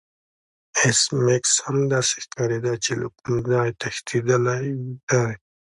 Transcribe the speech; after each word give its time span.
ایس 0.79 1.01
میکس 1.25 1.53
هم 1.65 1.77
داسې 1.93 2.15
ښکاریده 2.23 2.73
چې 2.83 2.91
له 2.99 3.07
کوم 3.17 3.35
ځای 3.51 3.69
تښتیدلی 3.81 4.63
دی 5.09 5.29